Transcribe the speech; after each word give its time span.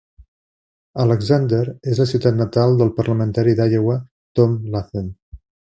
Alexander 1.03 1.59
és 1.91 2.01
la 2.03 2.09
ciutat 2.13 2.41
natal 2.41 2.75
del 2.81 2.91
parlamentari 3.03 3.55
d'Iowa 3.63 4.01
Tom 4.41 4.59
Latham. 4.77 5.17